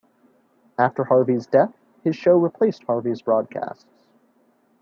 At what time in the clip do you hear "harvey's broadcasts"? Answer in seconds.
2.85-3.85